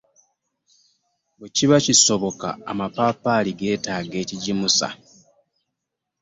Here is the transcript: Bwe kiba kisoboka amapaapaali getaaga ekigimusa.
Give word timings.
Bwe 1.37 1.47
kiba 1.55 1.77
kisoboka 1.85 2.47
amapaapaali 2.71 3.51
getaaga 3.59 4.15
ekigimusa. 4.23 4.87